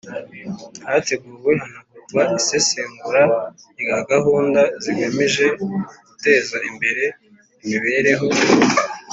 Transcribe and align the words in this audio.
Hateguwe 0.91 1.51
hanakorwa 1.61 2.21
isesengura 2.39 3.23
rya 3.81 3.99
gahunda 4.09 4.61
zigamije 4.83 5.45
guteza 5.59 6.57
imbere 6.69 7.03
imibereho 7.63 8.27